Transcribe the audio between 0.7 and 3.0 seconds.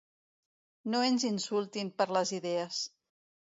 No ens insultin per les idees.